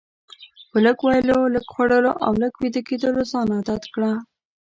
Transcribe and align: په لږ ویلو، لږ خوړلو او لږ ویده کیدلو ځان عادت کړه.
په 0.69 0.77
لږ 0.85 0.97
ویلو، 1.07 1.39
لږ 1.53 1.65
خوړلو 1.73 2.11
او 2.25 2.31
لږ 2.41 2.53
ویده 2.61 2.81
کیدلو 2.89 3.21
ځان 3.31 3.47
عادت 3.55 3.83
کړه. 3.93 4.11